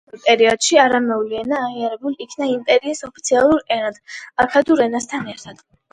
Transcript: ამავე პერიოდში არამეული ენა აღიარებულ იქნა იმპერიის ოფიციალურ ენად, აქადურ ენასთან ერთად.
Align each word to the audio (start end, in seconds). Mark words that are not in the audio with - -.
ამავე 0.09 0.19
პერიოდში 0.27 0.79
არამეული 0.83 1.37
ენა 1.41 1.59
აღიარებულ 1.65 2.15
იქნა 2.25 2.47
იმპერიის 2.53 3.05
ოფიციალურ 3.09 3.61
ენად, 3.77 4.01
აქადურ 4.47 4.83
ენასთან 4.87 5.35
ერთად. 5.37 5.63